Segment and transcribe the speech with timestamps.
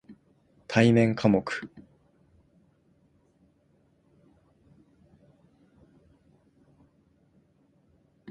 [0.67, 1.45] 対面科目